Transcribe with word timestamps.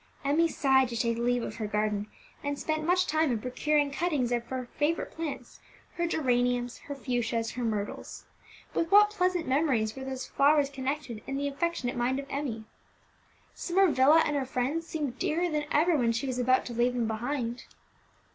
Emmie 0.25 0.47
sighed 0.47 0.89
to 0.89 0.95
take 0.97 1.19
leave 1.19 1.43
of 1.43 1.57
her 1.57 1.67
garden, 1.67 2.07
and 2.43 2.57
spent 2.57 2.83
much 2.83 3.05
time 3.05 3.31
in 3.31 3.39
procuring 3.39 3.91
cuttings 3.91 4.31
from 4.31 4.41
her 4.49 4.65
favourite 4.73 5.11
plants, 5.11 5.59
her 5.93 6.07
geraniums, 6.07 6.79
her 6.79 6.95
fuchsias, 6.95 7.51
her 7.51 7.63
myrtles. 7.63 8.25
With 8.73 8.89
what 8.91 9.11
pleasant 9.11 9.47
memories 9.47 9.95
were 9.95 10.03
those 10.03 10.25
flowers 10.25 10.71
connected 10.71 11.21
in 11.27 11.37
the 11.37 11.47
affectionate 11.47 11.95
mind 11.95 12.17
of 12.17 12.25
Emmie! 12.31 12.65
Summer 13.53 13.89
Villa 13.91 14.23
and 14.25 14.35
her 14.35 14.43
friends 14.43 14.87
seemed 14.87 15.19
dearer 15.19 15.51
than 15.51 15.65
ever 15.71 15.95
when 15.95 16.13
she 16.13 16.25
was 16.25 16.39
about 16.39 16.65
to 16.65 16.73
leave 16.73 16.95
them 16.95 17.05
behind. 17.05 17.65